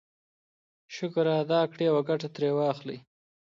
شکر 0.95 1.25
ادا 1.41 1.61
کړئ 1.71 1.87
او 1.91 1.97
ګټه 2.09 2.27
ترې 2.35 2.49
واخلئ. 2.55 2.97